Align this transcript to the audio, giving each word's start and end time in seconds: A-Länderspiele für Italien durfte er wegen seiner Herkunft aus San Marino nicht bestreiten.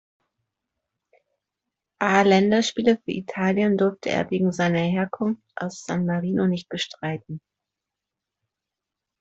A-Länderspiele 1.99 2.95
für 2.97 3.11
Italien 3.11 3.77
durfte 3.77 4.09
er 4.09 4.31
wegen 4.31 4.51
seiner 4.51 4.79
Herkunft 4.79 5.43
aus 5.55 5.83
San 5.85 6.07
Marino 6.07 6.47
nicht 6.47 6.69
bestreiten. 6.69 7.39